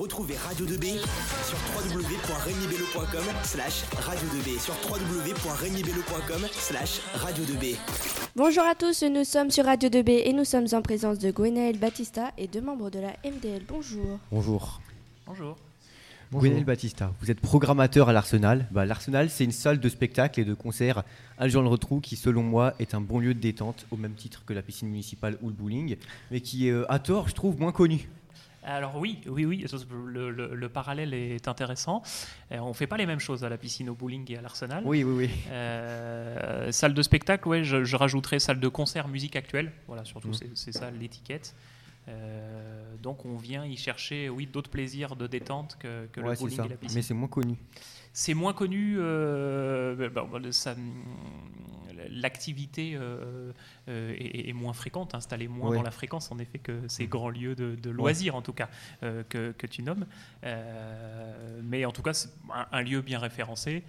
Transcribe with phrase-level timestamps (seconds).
[0.00, 0.98] Retrouvez Radio 2B
[1.44, 7.76] sur www.regnibello.com slash radio 2B sur www.regnibello.com slash radio 2B.
[8.36, 11.78] Bonjour à tous, nous sommes sur Radio 2B et nous sommes en présence de Gwenaël
[11.78, 13.64] Batista et deux membres de la MDL.
[13.68, 14.18] Bonjour.
[14.32, 14.80] Bonjour.
[15.26, 15.56] Bonjour.
[16.32, 18.66] Gwenaël Batista, vous êtes programmateur à l'Arsenal.
[18.70, 21.02] Bah, L'Arsenal, c'est une salle de spectacle et de concert
[21.36, 24.14] à Jean le Retrou qui, selon moi, est un bon lieu de détente, au même
[24.14, 25.96] titre que la piscine municipale ou le bowling,
[26.30, 28.08] mais qui est, euh, à tort, je trouve, moins connu.
[28.64, 29.66] Alors oui, oui, oui,
[30.06, 32.02] le, le- le parallèle est intéressant.
[32.50, 34.82] Euh, on fait pas les mêmes choses à la piscine, au bowling et à l'Arsenal.
[34.86, 35.30] Oui, oui, oui.
[35.50, 39.72] Euh, salle de spectacle, ouais, je, je rajouterais salle de concert, musique actuelle.
[39.86, 40.50] Voilà, surtout Mhm.
[40.54, 41.54] c'est- ça l'étiquette.
[42.08, 46.36] Euh, donc on vient y chercher, oui, d'autres plaisirs de détente que, que Ouais, le
[46.36, 46.96] bowling et la piscine.
[46.98, 47.56] Mais c'est moins connu.
[48.16, 48.96] C'est moins connu.
[48.98, 50.76] euh, bah, bah, ça-
[52.10, 53.52] L'activité euh,
[53.88, 55.76] euh, est, est moins fréquente, installée moins Ouais.
[55.76, 57.08] dans la fréquence, en effet, que ces Mhm.
[57.08, 58.68] grands lieux de, de loisirs, en tout cas,
[59.00, 60.04] que, que tu nommes.
[61.62, 63.84] Mais en tout cas, c'est un, un lieu bien référencé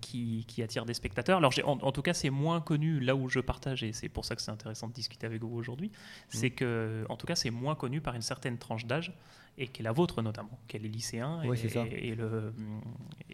[0.00, 1.38] qui, qui attire des spectateurs.
[1.38, 4.24] Alors, en, en tout cas, c'est moins connu là où je partage, et c'est pour
[4.24, 5.90] ça que c'est intéressant de discuter avec vous aujourd'hui.
[6.28, 9.12] C'est que, en tout cas, c'est moins connu par une certaine tranche d'âge,
[9.58, 11.84] et qui est la vôtre notamment, qui est les lycéens Ouais, et, c'est ça.
[11.86, 12.52] et- et le,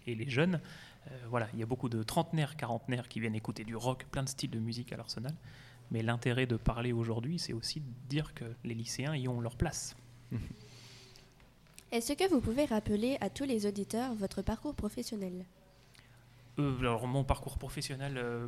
[0.06, 0.60] et les jeunes.
[1.10, 4.22] Euh, voilà, il y a beaucoup de trentenaires, quarantenaires qui viennent écouter du rock, plein
[4.22, 5.34] de styles de musique à l'Arsenal.
[5.90, 9.56] Mais l'intérêt de parler aujourd'hui, c'est aussi de dire que les lycéens y ont leur
[9.56, 9.96] place.
[11.92, 15.44] Est-ce que vous pouvez rappeler à tous les auditeurs votre parcours professionnel?
[16.58, 18.46] Euh, alors mon parcours professionnel, euh,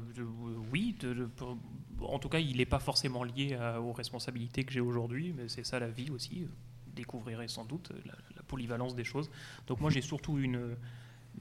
[0.72, 1.56] oui, de- de- pour-
[2.02, 5.48] en tout cas, il n'est pas forcément lié à- aux responsabilités que j'ai aujourd'hui, mais
[5.48, 6.46] c'est ça la vie aussi.
[6.94, 9.30] Découvrirez sans doute la, la polyvalence des choses.
[9.66, 10.76] Donc moi, j'ai surtout une,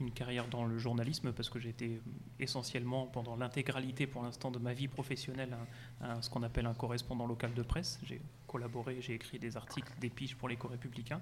[0.00, 2.00] une carrière dans le journalisme parce que j'ai été
[2.40, 5.54] essentiellement pendant l'intégralité pour l'instant de ma vie professionnelle
[6.00, 8.00] un- ce qu'on appelle un correspondant local de presse.
[8.06, 11.20] J'ai collaboré, j'ai écrit des articles, des piges pour l'éco républicain.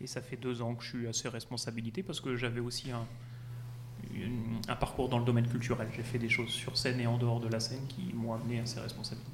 [0.00, 2.90] Et ça fait deux ans que je suis à ces responsabilités parce que j'avais aussi
[2.90, 3.06] un,
[4.68, 5.88] un parcours dans le domaine culturel.
[5.96, 8.60] J'ai fait des choses sur scène et en dehors de la scène qui m'ont amené
[8.60, 9.33] à ces responsabilités.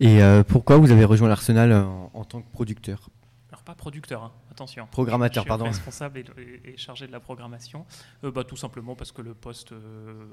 [0.00, 3.08] Et euh, pourquoi vous avez rejoint l'Arsenal en, en tant que producteur
[3.50, 4.86] Alors pas producteur, hein, attention.
[4.90, 5.64] Programmateur, Je suis pardon.
[5.66, 6.24] responsable et,
[6.64, 7.86] et- et chargé de la programmation.
[8.24, 10.26] Euh, bah, tout simplement parce que le poste euh,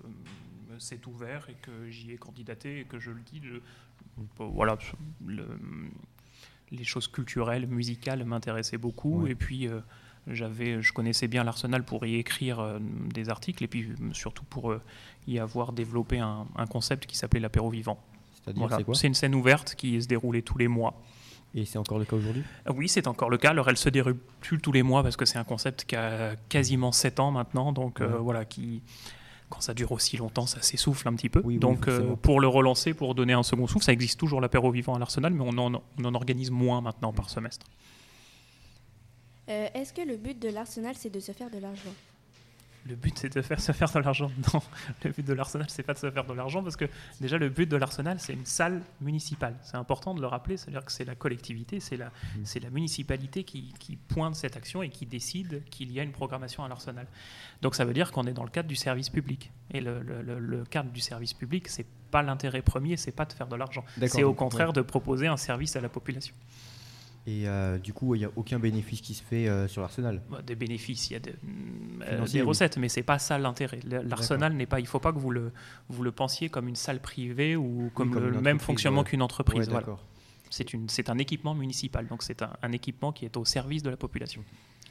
[0.80, 3.60] s'est ouvert et que j'y ai candidaté et que je le dis, je-
[4.38, 4.78] bon, voilà,
[5.26, 5.48] le-
[6.72, 9.24] les choses culturelles, musicales m'intéressaient beaucoup.
[9.24, 9.32] Ouais.
[9.32, 9.80] Et puis euh,
[10.28, 12.80] j'avais, je connaissais bien l'Arsenal pour y écrire euh,
[13.14, 14.82] des articles et puis euh, surtout pour euh,
[15.28, 18.02] y avoir développé un, un concept qui s'appelait l'apéro vivant.
[18.44, 18.78] C'est-à-dire, Voilà.
[18.78, 21.00] c'est quoi C'est une scène ouverte qui se déroulait tous les mois.
[21.54, 22.44] Et c'est encore le cas aujourd'hui?
[22.74, 23.50] Oui, c'est encore le cas.
[23.50, 26.36] Alors, elle se déroule plus tous les mois parce que c'est un concept qui a
[26.50, 27.74] quasiment 7 ans maintenant.
[27.74, 28.82] Donc, euh, voilà, qui,
[29.50, 31.40] quand ça dure aussi longtemps, ça s'essouffle un petit peu.
[31.44, 34.40] Oui, oui, donc, euh, pour le relancer, pour donner un second souffle, ça existe toujours
[34.40, 37.66] l'apéro vivant à l'Arsenal, mais on en, on en organise moins maintenant par semestre.
[39.50, 41.92] Euh, Est-ce que le but de l'Arsenal, c'est de se faire de l'argent?
[42.88, 44.32] Le but, c'est de faire se faire de l'argent.
[44.54, 44.62] Non,
[45.04, 46.86] le but de l'Arsenal, c'est pas de se faire de l'argent parce que
[47.20, 49.56] déjà, le but de l'Arsenal, c'est une salle municipale.
[49.64, 52.12] C'est important de le rappeler, c'est-à-dire que c'est la collectivité, c'est la,
[52.44, 56.12] c'est la municipalité qui, qui pointe cette action et qui décide qu'il y a une
[56.12, 57.06] programmation à l'Arsenal.
[57.62, 59.52] Donc ça veut dire qu'on est dans le cadre du service public.
[59.72, 63.26] Et le, le- le- le cadre du service public, c'est pas l'intérêt premier, c'est pas
[63.26, 63.86] de faire de l'argent.
[64.08, 64.74] C'est au contraire ouais.
[64.74, 66.34] de proposer un service à la population.
[67.28, 70.22] Et euh, du coup, il n'y a aucun bénéfice qui se fait euh, sur l'Arsenal
[70.32, 71.34] Bah, Des bénéfices, il y a de-
[72.04, 72.48] euh, des oui.
[72.48, 73.80] recettes, mais c'est pas ça l'intérêt.
[73.86, 74.80] L'Arsenal n'est pas.
[74.80, 75.52] Il faut pas que vous le
[75.88, 79.68] vous le pensiez comme une salle privée ou comme, comme le, même fonctionnement qu'une entreprise.
[79.70, 79.98] Ouais, voilà.
[80.50, 83.98] C'est un équipement municipal, donc c'est un, un équipement qui est au service de la
[83.98, 84.44] population.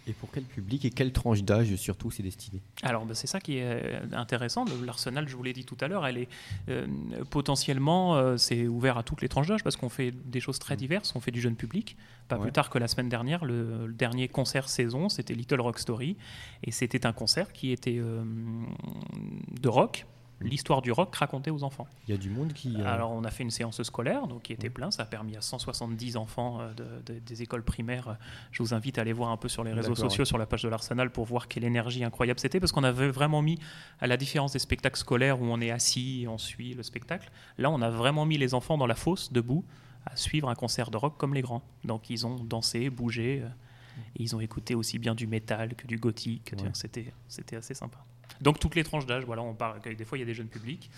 [0.06, 2.60] Et pour quel public et quelle tranche d'âge surtout c'est destiné?
[2.82, 4.64] Alors, bah, c'est ça qui est euh, intéressant.
[4.84, 6.28] L'Arsenal, je vous l'ai dit tout à l'heure, elle est
[6.68, 6.86] euh,
[7.28, 10.76] potentiellement, euh, c'est ouvert à toutes les tranches d'âge parce qu'on fait des choses très
[10.76, 11.14] diverses.
[11.14, 11.96] On fait du jeune public.
[12.28, 12.42] Pas Ouais.
[12.42, 16.16] plus tard que la semaine dernière, le, le dernier concert saison, c'était Little Rock Story,
[16.64, 18.22] et c'était un concert qui était euh,
[19.60, 20.06] de rock,
[20.40, 21.86] l'histoire du rock racontée aux enfants.
[22.08, 22.74] Il y a du monde qui.
[22.80, 24.90] euh, Alors, on a fait une séance scolaire, donc qui était plein.
[24.90, 28.16] Ça a permis à 170 enfants euh, de- de- des écoles primaires.
[28.52, 30.26] Je vous invite à aller voir un peu sur les réseaux sociaux, ouais.
[30.26, 33.42] sur la page de l'Arsenal, pour voir quelle énergie incroyable c'était, parce qu'on avait vraiment
[33.42, 33.58] mis,
[34.00, 37.30] à la différence des spectacles scolaires où on est assis et on suit le spectacle,
[37.58, 39.64] là, on a vraiment mis les enfants dans la fosse, debout,
[40.06, 41.62] à suivre un concert de rock comme les grands.
[41.84, 43.48] Donc, ils ont dansé, bougé, euh,
[44.16, 46.52] et ils ont écouté aussi bien du métal que du gothique.
[46.62, 46.70] Ouais.
[47.28, 47.98] C'était assez sympa.
[48.40, 49.80] Donc, toutes les tranches d'âge, voilà, on parle.
[49.80, 50.90] Des fois, il y a des jeunes publics.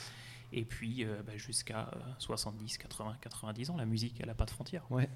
[0.54, 4.44] Et puis euh, bah, jusqu'à euh, 70, 80, 90 ans, la musique, elle n'a pas
[4.44, 4.84] de frontières.
[4.90, 5.08] Ouais.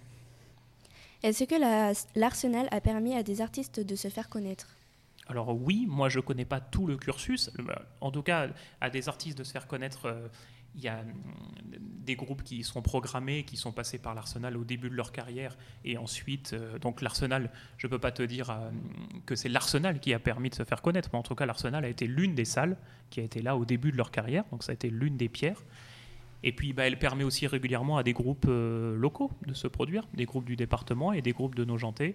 [1.23, 4.69] Est-ce que la- l'Arsenal a permis à des artistes de se faire connaître?
[5.29, 7.51] Alors oui, moi je connais pas tout le cursus.
[7.59, 8.49] Bah, En tout cas,
[8.81, 10.29] à des artistes de se faire connaître, euh,
[10.77, 11.13] il y a hum,
[12.07, 15.57] des groupes qui sont programmés, qui sont passés par l'Arsenal au début de leur carrière,
[15.85, 18.71] et ensuite, euh, donc l'Arsenal, je ne peux pas te dire euh,
[19.27, 21.85] que c'est l'Arsenal qui a permis de se faire connaître, mais en tout cas, l'Arsenal
[21.85, 22.77] a été l'une des salles
[23.11, 25.29] qui a été là au début de leur carrière, donc ça a été l'une des
[25.29, 25.63] pierres.
[26.43, 30.07] Et puis, bah, elle permet aussi régulièrement à des groupes euh, locaux de se produire,
[30.15, 32.15] des groupes du département et des groupes de Nogentais.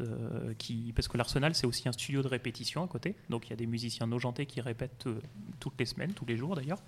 [0.00, 0.54] Euh,
[0.94, 3.16] parce que l'Arsenal, c'est aussi un studio de répétition à côté.
[3.28, 5.06] Donc, il y a des musiciens nogentais qui répètent
[5.60, 6.82] toutes les semaines, tous les jours d'ailleurs.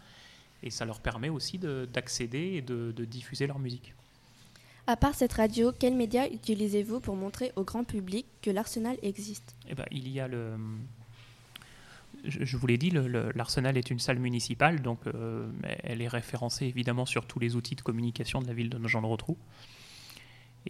[0.63, 3.95] Et ça leur permet aussi de- d'accéder et de, de diffuser leur musique.
[4.87, 9.55] À part cette radio, quels médias utilisez-vous pour montrer au grand public que l'Arsenal existe?
[9.69, 10.57] Eh ben, il y a le.
[12.25, 12.91] Je, vous l'ai dit,
[13.35, 15.49] l'Arsenal est une salle municipale, donc euh,
[15.85, 19.37] elle est référencée évidemment sur tous les outils de communication de la ville de Nogent-le-Rotrou.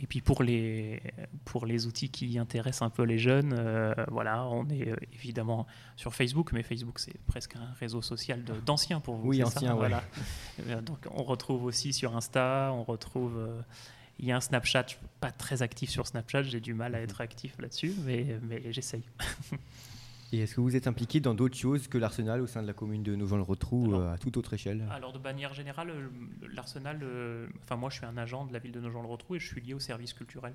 [0.00, 1.02] Et puis pour les,
[1.44, 5.66] pour les outils qui intéressent un peu les jeunes, euh, voilà, on est euh, évidemment
[5.96, 9.30] sur Facebook, mais Facebook c'est presque un réseau social d'anciens pour vous.
[9.30, 9.78] Oui, c'est ça ancien, ouais.
[9.78, 10.04] voilà.
[10.68, 13.36] Euh, Donc on retrouve aussi sur Insta, on retrouve.
[13.38, 13.60] euh,
[14.20, 16.96] il y a un Snapchat, je suis pas très actif sur Snapchat, j'ai du mal
[16.96, 19.04] à être actif là-dessus, mais, mais j'essaye.
[20.32, 22.74] Et est-ce que vous êtes impliqué dans d'autres choses que l'Arsenal au sein de la
[22.74, 26.08] commune de Nogent-le-Rotrou euh, à toute autre échelle Alors de manière générale, euh,
[26.52, 29.46] l'Arsenal, euh, enfin moi je suis un agent de la ville de Nogent-le-Rotrou et je
[29.46, 30.54] suis lié au service culturel.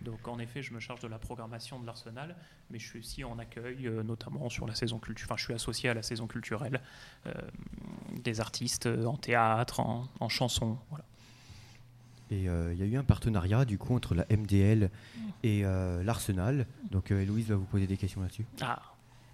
[0.00, 2.34] Donc en effet, je me charge de la programmation de l'Arsenal,
[2.70, 5.28] mais je suis aussi en accueil, euh, notamment sur la saison culturelle.
[5.30, 6.80] Enfin, je suis associé à la saison culturelle
[8.24, 10.78] des artistes en théâtre, en, en chanson.
[10.90, 11.04] Voilà.
[12.32, 14.90] Et euh, il y a eu un partenariat du coup entre la MDL
[15.42, 16.66] et euh, l'Arsenal.
[16.90, 18.46] Donc euh, Héloïse va vous poser des questions là-dessus.
[18.62, 18.80] Ah,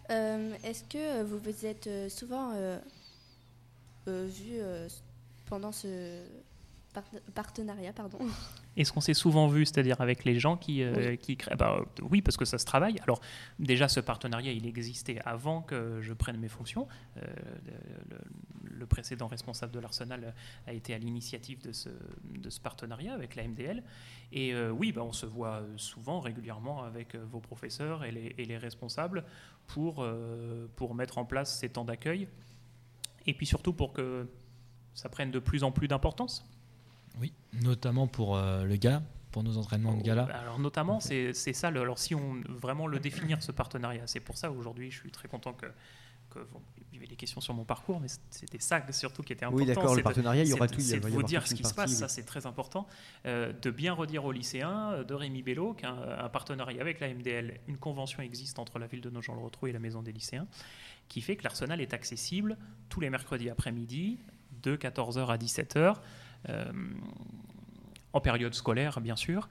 [0.09, 2.79] Est-ce que vous vous êtes euh, souvent euh,
[4.09, 4.89] euh, vu euh,
[5.47, 6.23] pendant ce
[7.35, 8.19] partenariat pardon
[8.77, 12.23] Est-ce qu'on s'est souvent vu, c'est-à-dire avec les gens qui, euh, qui créent bah, Oui,
[12.23, 12.99] parce que ça se travaille.
[13.03, 13.21] Alors,
[13.59, 16.89] déjà, ce partenariat, il existait avant que je prenne mes fonctions.
[17.17, 17.23] Euh,
[18.65, 20.35] le, précédent responsable de l'Arsenal
[20.67, 21.91] a été à l'initiative de ce,
[22.25, 23.83] de ce partenariat avec la MDL.
[24.33, 28.45] Et euh, oui, bah, on se voit souvent, régulièrement, avec vos professeurs et les, et
[28.47, 29.25] les responsables
[29.67, 30.07] pour,
[30.77, 32.29] pour mettre en place ces temps d'accueil.
[33.27, 34.27] Et puis surtout pour que
[34.95, 36.49] ça prenne de plus en plus d'importance.
[37.21, 37.33] Oui,
[37.63, 40.25] notamment pour euh, le gala, pour nos entraînements de gala.
[40.25, 41.71] Alors notamment, c'est c'est ça.
[41.71, 45.11] le- alors si on vraiment le définir ce partenariat, c'est pour ça aujourd'hui, je suis
[45.11, 45.67] très content que
[46.31, 46.61] que bon,
[46.93, 49.63] il y avait des questions sur mon parcours, mais c'était ça surtout qui était important.
[49.63, 50.79] Oui, d'accord, le de- partenariat, il y aura tout.
[50.79, 51.97] il C'est de vous dire ce qui se passe, oui.
[51.97, 52.87] ça c'est très important,
[53.25, 57.09] euh, de bien redire aux lycéens euh, de Rémi Bello qu'un un partenariat avec la
[57.15, 60.47] MDL, une convention existe entre la ville de Nogent-le-Rotrou et la maison des lycéens,
[61.09, 62.59] qui fait que l'Arsenal est accessible
[62.91, 64.19] tous les mercredis après-midi,
[64.63, 65.93] de 14h à 17h, euh,
[68.13, 69.49] en période scolaire bien sûr.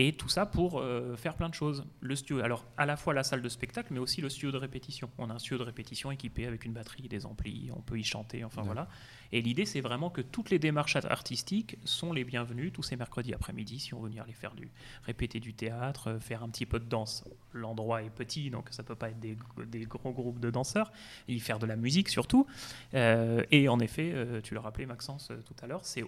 [0.00, 1.84] Et tout ça pour euh, faire plein de choses.
[2.00, 4.56] Le studio, alors à la fois la salle de spectacle, mais aussi le studio de
[4.56, 5.10] répétition.
[5.18, 8.04] On a un studio de répétition équipé avec une batterie, des amplis, on peut y
[8.04, 8.88] chanter, enfin voilà.
[9.32, 13.34] Et l'idée, c'est vraiment que toutes les démarches artistiques sont les bienvenues tous ces mercredis
[13.34, 14.70] après-midi, si on veut venir les faire du
[15.02, 17.24] répéter du théâtre, euh, faire un petit peu de danse.
[17.52, 19.36] L'endroit est petit, donc ça peut pas être des,
[19.66, 20.92] des gros groupes de danseurs.
[21.26, 22.46] Y faire de la musique surtout.
[22.94, 24.14] Euh, et en effet,
[24.44, 26.04] tu le rappelais Maxence tout à l'heure, c'est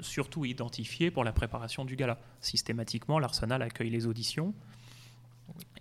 [0.00, 2.18] surtout identifié pour la préparation du gala.
[2.40, 4.54] Systématiquement, l'Arsenal accueille les auditions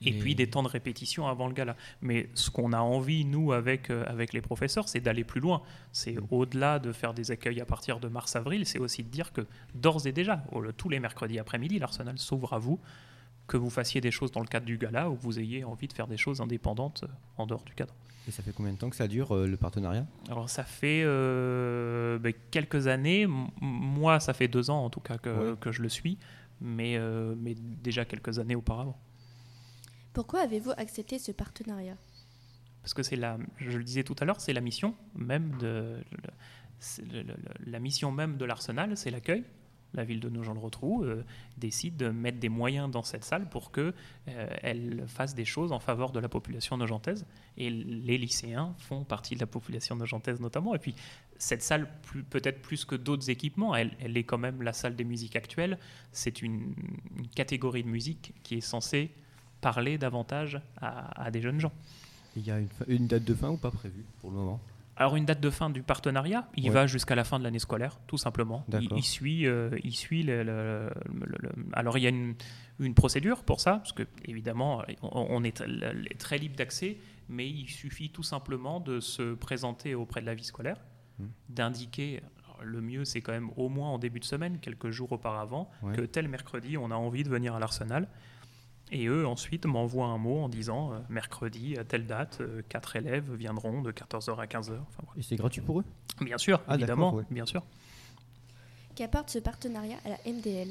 [0.02, 1.76] et puis des temps de répétition avant le gala.
[2.02, 5.62] Mais ce qu'on a envie, nous, avec, euh, avec les professeurs, c'est d'aller plus loin.
[5.92, 9.46] C'est au-delà de faire des accueils à partir de mars-avril, c'est aussi de dire que
[9.76, 10.44] d'ores et déjà,
[10.78, 12.80] tous les mercredis après-midi, l'Arsenal s'ouvre à vous,
[13.48, 15.88] que vous fassiez des choses dans le cadre du gala ou que vous ayez envie
[15.88, 17.94] de faire des choses indépendantes euh, en dehors du cadre.
[18.28, 20.06] Et ça fait combien de temps que ça dure euh, le partenariat?
[20.30, 25.00] Alors ça fait euh, ben, quelques années, M- moi ça fait deux ans en tout
[25.00, 25.56] cas que, Ouais.
[25.62, 26.18] que je le suis,
[26.60, 29.00] mais, euh, mais déjà quelques années auparavant.
[30.14, 31.96] Pourquoi avez-vous accepté ce partenariat?
[32.82, 35.96] Parce que c'est la, je le disais tout à l'heure, c'est la mission même de,
[37.12, 37.36] le- le-
[37.66, 39.44] la mission même de l'Arsenal, c'est l'accueil.
[39.98, 41.24] La ville de Nogent-le-Rotrou euh,
[41.58, 43.94] décide de mettre des moyens dans cette salle pour que
[44.30, 47.26] euh, fasse des choses en faveur de la population nogentaise.
[47.58, 50.76] Et les lycéens font partie de la population nogentaise notamment.
[50.76, 50.94] Et puis
[51.40, 51.88] cette salle,
[52.30, 55.78] peut-être plus que d'autres équipements, elle, est quand même la salle des musiques actuelles.
[56.12, 56.74] C'est une,
[57.36, 59.12] catégorie de musique qui est censée
[59.62, 61.74] parler davantage à- des jeunes gens.
[62.36, 64.60] Il y a une, une date de fin ou pas prévue pour le moment?
[64.98, 66.70] Alors une date de fin du partenariat, il Ouais.
[66.72, 68.66] va jusqu'à la fin de l'année scolaire, tout simplement.
[68.68, 68.98] Il, D'accord.
[68.98, 72.34] il suit, euh, il suit le, le- le- le- Alors il y a une,
[72.80, 76.98] une procédure pour ça, parce que évidemment on, on est tr- très libre d'accès,
[77.30, 80.78] mais il suffit tout simplement de se présenter auprès de la vie scolaire,
[81.20, 81.28] Hmm.
[81.50, 82.22] d'indiquer.
[82.64, 85.96] Le mieux, c'est quand même au moins en début de semaine, quelques jours auparavant, Ouais.
[85.96, 88.08] que tel mercredi, on a envie de venir à l'Arsenal.
[88.92, 92.96] Et eux, ensuite, m'envoient un mot en disant euh, mercredi, à telle date, euh, quatre
[92.96, 94.72] élèves viendront de 14h à 15h.
[94.80, 95.20] Enfin, voilà.
[95.20, 95.86] Et c'est gratuit pour eux?
[96.22, 97.24] Bien sûr, Ah, évidemment, ouais.
[97.30, 97.64] bien sûr.
[98.96, 100.70] Qu'apporte ce partenariat à la MDL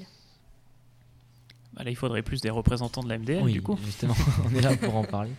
[1.74, 3.76] Bah, là, il faudrait plus des représentants de la MDL, oui, du coup.
[3.84, 4.14] justement,
[4.46, 5.30] on est là pour en parler.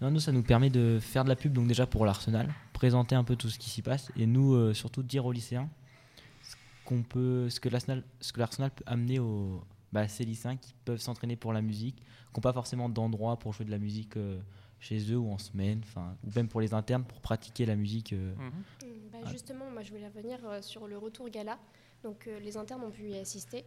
[0.00, 3.14] Non, nous, ça nous permet de faire de la pub, donc déjà pour l'Arsenal, présenter
[3.14, 5.68] un peu tout ce qui s'y passe, et nous, euh, surtout, dire aux lycéens
[6.42, 9.62] ce qu'on peut, ce que l'Arsenal, ce que l'Arsenal peut amener aux,
[9.94, 12.04] bah, ces lycéens qui peuvent s'entraîner pour la musique, qui
[12.36, 14.38] n'ont pas forcément d'endroit pour jouer de la musique euh,
[14.80, 18.12] chez eux ou en semaine, enfin, ou même pour les internes pour pratiquer la musique.
[18.12, 18.44] euh, Mhm.
[18.46, 19.30] Mm, bah, Ah.
[19.30, 21.58] Justement, moi je voulais revenir euh, sur le retour gala.
[22.02, 23.64] Donc euh, les internes ont pu y assister.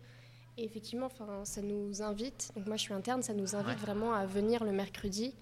[0.57, 3.85] Et effectivement, enfin, ça nous invite, donc moi je suis interne, ça nous invite Ouais.
[3.85, 5.33] vraiment à venir le mercredi.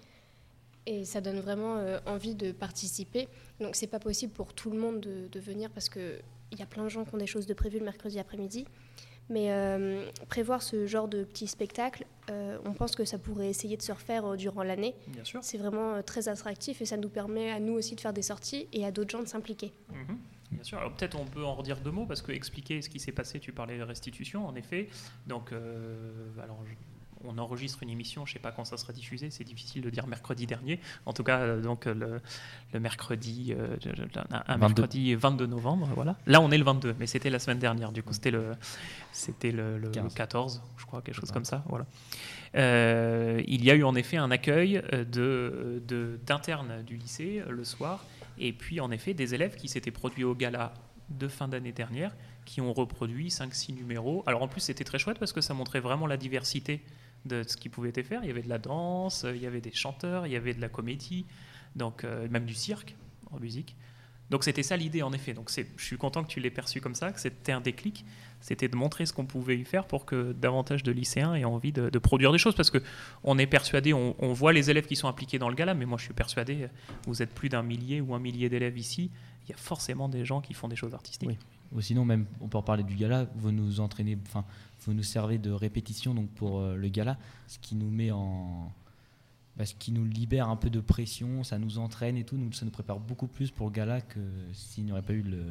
[0.86, 3.26] Et ça donne vraiment euh, envie de participer.
[3.60, 6.20] Donc c'est pas possible pour tout le monde de, de venir parce qu'il
[6.56, 8.66] y a plein de gens qui ont des choses de prévues le mercredi après-midi.
[9.28, 13.76] Mais euh, prévoir ce genre de petit spectacle, euh, on pense que ça pourrait essayer
[13.76, 14.94] de se refaire euh, durant l'année.
[15.08, 15.40] Bien sûr.
[15.42, 18.68] C'est vraiment très attractif et ça nous permet à nous aussi de faire des sorties
[18.72, 19.72] et à d'autres gens de s'impliquer.
[19.92, 20.18] Mhm.
[20.52, 20.78] Bien sûr.
[20.78, 23.40] Alors peut-être on peut en redire deux mots parce que expliquer ce qui s'est passé.
[23.40, 24.88] Tu parlais de restitution, en effet.
[25.26, 26.58] Donc, euh, alors.
[27.26, 29.90] On enregistre une émission, je ne sais pas quand ça sera diffusé, c'est difficile de
[29.90, 30.80] dire mercredi dernier.
[31.06, 32.20] En tout cas, euh, donc euh, le,
[32.72, 33.76] le mercredi, euh,
[34.30, 34.82] un, un 22.
[34.82, 36.16] mercredi 22 novembre, voilà.
[36.26, 37.92] Là, on est le 22, mais c'était la semaine dernière.
[37.92, 38.52] Du coup, c'était le,
[39.12, 40.14] c'était le, le 15.
[40.14, 41.34] 14, je crois, quelque chose Ouais.
[41.34, 41.64] comme ça.
[41.68, 41.86] Voilà.
[42.54, 45.82] Euh, il y a eu en effet un accueil de,
[46.26, 48.04] d'internes du lycée le soir,
[48.38, 50.72] et puis en effet des élèves qui s'étaient produits au gala
[51.10, 52.14] de fin d'année dernière,
[52.44, 54.22] qui ont reproduit 5-6 numéros.
[54.26, 56.80] Alors en plus c'était très chouette parce que ça montrait vraiment la diversité
[57.24, 58.18] de ce qui pouvait être fait.
[58.22, 60.60] Il y avait de la danse, il y avait des chanteurs, il y avait de
[60.60, 61.26] la comédie,
[61.74, 62.94] donc euh, même du cirque
[63.30, 63.76] en musique.
[64.28, 65.34] Donc c'était ça l'idée en effet.
[65.34, 68.04] Donc je suis content que tu l'aies perçu comme ça, que c'était un déclic.
[68.40, 71.72] C'était de montrer ce qu'on pouvait y faire pour que davantage de lycéens aient envie
[71.72, 72.56] de, de produire des choses.
[72.56, 72.78] Parce que
[73.22, 75.86] on est persuadé, on, on voit les élèves qui sont impliqués dans le gala, mais
[75.86, 76.68] moi je suis persuadé,
[77.06, 79.10] vous êtes plus d'un millier ou un millier d'élèves ici,
[79.44, 81.28] il y a forcément des gens qui font des choses artistiques.
[81.28, 81.38] Oui.
[81.72, 84.44] Ou sinon, même, on peut en parler du gala, vous nous entraînez, enfin,
[84.80, 87.18] vous nous servez de répétition donc pour euh, le gala,
[87.48, 88.72] ce qui nous met en.
[89.56, 92.52] bah, ce qui nous libère un peu de pression, ça nous entraîne et tout, nous,
[92.52, 94.20] ça nous prépare beaucoup plus pour le gala que
[94.52, 95.42] s'il n'y aurait pas eu le.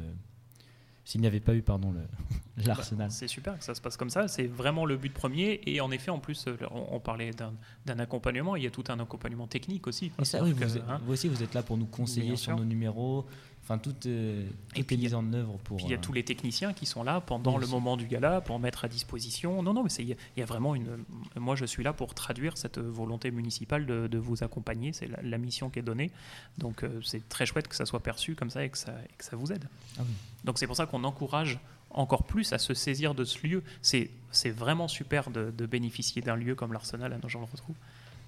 [1.04, 2.00] S'il n'y avait pas eu, pardon, le-
[2.66, 3.06] l'Arsenal.
[3.06, 4.26] Bah, C'est super que ça se passe comme ça.
[4.26, 5.60] C'est vraiment le but premier.
[5.64, 8.56] Et en effet, en plus, euh, on, on parlait d'un, accompagnement.
[8.56, 10.10] Il y a tout un accompagnement technique aussi.
[10.18, 11.86] Et ça, oui, C'est-à-dire vous, que, êtes- hein, vous aussi, vous êtes là pour nous
[11.86, 13.24] conseiller sur nos numéros.
[13.68, 14.46] Enfin, tout, euh,
[14.76, 15.78] Et puis, en œuvre pour.
[15.78, 17.96] Puis il y a euh, tous les techniciens qui sont là pendant Oui, le moment
[17.96, 19.60] du gala pour mettre à disposition.
[19.60, 20.86] Non, non, mais il y, a- il y a vraiment une.
[21.34, 24.92] Moi, je suis là pour traduire cette volonté municipale de, de vous accompagner.
[24.92, 26.12] C'est la, la mission qui est donnée.
[26.58, 29.12] Donc, euh, c'est très chouette que ça soit perçu comme ça et que ça, et
[29.18, 29.64] que ça vous aide.
[29.98, 30.12] Ah oui.
[30.44, 31.58] Donc, c'est pour ça qu'on encourage
[31.90, 33.64] encore plus à se saisir de ce lieu.
[33.82, 34.10] C'est
[34.50, 37.74] vraiment super de, de bénéficier d'un lieu comme l'Arsenal à Nogent-le-Retrouve.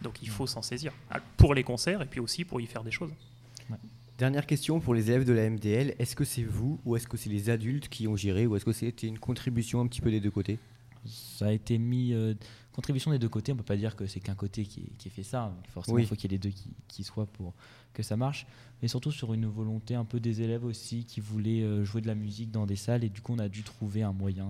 [0.03, 0.93] Donc, il faut s'en saisir
[1.37, 3.11] pour les concerts et puis aussi pour y faire des choses.
[4.19, 5.95] Dernière question pour les élèves de la MDL.
[5.99, 8.65] Est-ce que c'est vous ou est-ce que c'est les adultes qui ont géré ou est-ce
[8.65, 10.59] que c'était une contribution un petit peu des deux côtés?
[11.07, 12.35] Ça a été mis euh,
[12.73, 13.53] contribution des deux côtés.
[13.53, 15.55] On peut pas dire que c'est qu'un côté qui, qui ait fait ça.
[15.69, 16.03] Forcément, Oui.
[16.03, 17.55] il faut qu'il y ait les deux qui, qui soient pour
[17.95, 18.45] que ça marche.
[18.83, 22.09] Mais surtout sur une volonté un peu des élèves aussi qui voulaient euh, jouer de
[22.09, 23.05] la musique dans des salles.
[23.05, 24.49] Et du coup, on a dû trouver un moyen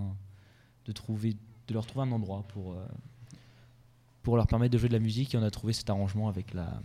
[0.87, 1.35] de, trouver,
[1.67, 2.87] de leur trouver un endroit pour, euh,
[4.23, 5.35] pour leur permettre de jouer de la musique.
[5.35, 6.81] Et on a trouvé cet arrangement avec la-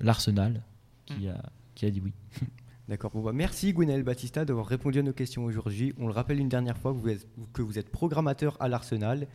[0.00, 0.62] l'Arsenal
[1.06, 1.42] qui, a,
[1.74, 2.12] qui a dit oui.
[2.88, 3.12] D'accord.
[3.12, 5.94] Bon, bah, merci Gwenaël Battista d'avoir répondu à nos questions aujourd'hui.
[5.96, 9.28] On le rappelle une dernière fois que vous êtes, que vous êtes programmateur à l'Arsenal.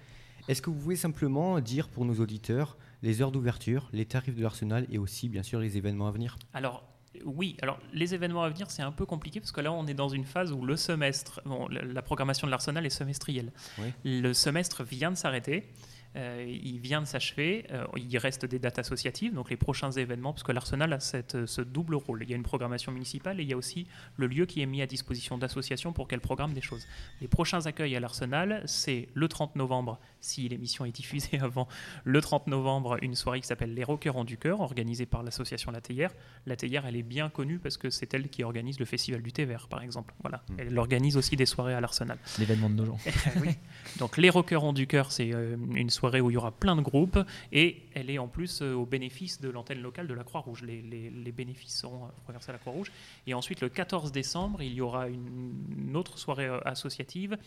[0.49, 4.41] Est-ce que vous pouvez simplement dire pour nos auditeurs les heures d'ouverture, les tarifs de
[4.41, 6.37] l'Arsenal et aussi bien sûr les événements à venir?
[6.53, 6.83] Alors,
[7.23, 9.93] oui, alors les événements à venir, c'est un peu compliqué parce que là, on est
[9.93, 13.53] dans une phase où le semestre, bon, la, la programmation de l'Arsenal est semestrielle.
[13.79, 13.93] Oui.
[14.03, 15.71] Le semestre vient de s'arrêter.
[16.15, 20.31] Euh, il vient de s'achever, euh, il reste des dates associatives, donc les prochains événements,
[20.31, 22.23] parce que l'Arsenal a cette, ce double rôle.
[22.23, 24.65] Il y a une programmation municipale et il y a aussi le lieu qui est
[24.65, 26.87] mis à disposition d'associations pour qu'elles programment des choses.
[27.19, 31.67] Les prochains accueils à l'Arsenal, c'est le 30 novembre, si l'émission est diffusée avant,
[32.05, 35.71] le 30 novembre, une soirée qui s'appelle Les Rockers ont du cœur, organisée par l'association
[35.71, 36.11] La Théière.
[36.45, 39.33] La Théière, elle est bien connue parce que c'est elle qui organise le festival du
[39.33, 40.13] thé vert, par exemple.
[40.21, 40.43] Voilà.
[40.49, 40.53] Mm.
[40.59, 42.17] Elle organise aussi des soirées à l'Arsenal.
[42.39, 42.97] L'événement de nos gens.
[43.41, 43.49] Oui.
[43.97, 46.75] Donc les Rockers ont du cœur, c'est euh, une soirée où il y aura plein
[46.75, 47.19] de groupes
[47.51, 50.61] et elle est en plus euh, au bénéfice de l'antenne locale de la Croix-Rouge.
[50.63, 52.91] Les, les- les bénéfices seront euh, reversés à la Croix-Rouge.
[53.27, 57.37] Et ensuite, le 14 décembre, il y aura une, une autre soirée euh, associative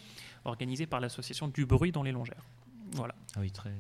[0.45, 2.45] organisée par l'association Du Bruit dans les Longères.
[2.93, 3.15] Voilà.
[3.37, 3.71] Ah oui, très.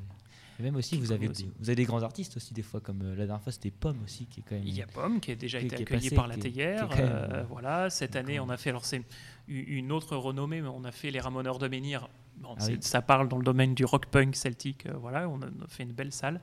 [0.60, 1.44] Et même aussi, vous avez, aussi.
[1.44, 3.70] des, vous avez des grands artistes aussi, des fois, comme euh, la dernière fois, c'était
[3.70, 4.66] Pomme aussi, qui est quand même.
[4.66, 6.88] Il y a Pomme qui a déjà Qui- été accueillie par la Théière.
[6.88, 9.02] même, Euh, voilà, cette année, on a fait, alors c'est
[9.46, 12.08] une autre renommée, mais on a fait les Ramoneurs de Menhir,
[12.40, 12.78] Bon, Ah oui.
[12.80, 14.86] Ça parle dans le domaine du rock punk celtique.
[14.86, 16.40] euh, voilà, on a, fait une belle salle.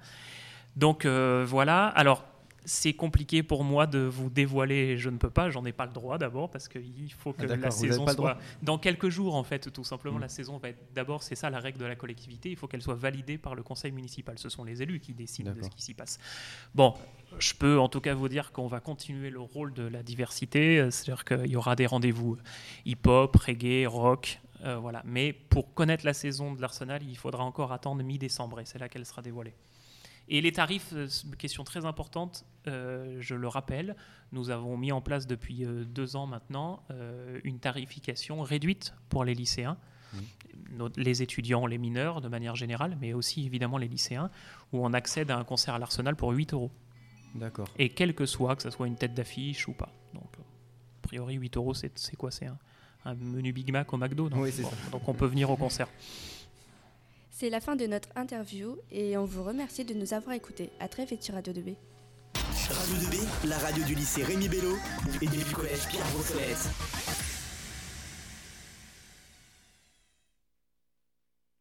[0.75, 1.87] Donc euh, voilà.
[1.87, 2.23] Alors
[2.67, 4.97] c'est compliqué pour moi de vous dévoiler.
[4.97, 5.51] Je ne peux pas.
[5.51, 8.05] J'en ai pas le droit d'abord parce qu'il faut que Ah, la vous avez saison
[8.05, 8.37] soit droit.
[8.63, 9.71] dans quelques jours en fait.
[9.71, 10.21] Tout simplement, Mm.
[10.21, 11.21] la saison va être d'abord.
[11.21, 12.49] C'est ça la règle de la collectivité.
[12.49, 14.39] Il faut qu'elle soit validée par le conseil municipal.
[14.39, 16.17] Ce sont les élus qui décident de ce qui s'y passe.
[16.73, 16.95] Bon,
[17.37, 20.89] je peux en tout cas vous dire qu'on va continuer le rôle de la diversité,
[20.89, 22.37] c'est-à-dire qu'il y aura des rendez-vous
[22.85, 25.01] hip-hop, reggae, rock, euh, voilà.
[25.05, 28.88] Mais pour connaître la saison de l'Arsenal, il faudra encore attendre mi-décembre et c'est là
[28.89, 29.53] qu'elle sera dévoilée.
[30.27, 31.07] Et les tarifs, euh,
[31.38, 33.95] question très importante, euh, je le rappelle,
[34.31, 36.83] nous avons mis en place depuis euh, deux ans maintenant
[37.43, 39.77] une tarification réduite pour les lycéens,
[40.71, 44.31] nos- les étudiants, les mineurs de manière générale, mais aussi évidemment les lycéens,
[44.74, 46.71] où on accède à un concert à l'Arsenal pour 8 euros
[47.35, 47.67] D'accord.
[47.77, 49.91] et quel que soit, que ce soit une tête d'affiche ou pas.
[50.13, 52.57] Donc, a priori, 8 euros, c'est c'est quoi C'est un,
[53.05, 54.75] un menu Big Mac au McDo non Oui, c'est Bon, ça.
[54.91, 55.88] Donc, on peut venir au concert.
[57.31, 60.69] C'est la fin de notre interview et on vous remercie de nous avoir écoutés.
[60.79, 61.75] À très vite sur Radio 2B.
[62.33, 64.75] Radio 2B, la radio du lycée Rémi Bello
[65.21, 67.04] et du collège Pierre Brossolette.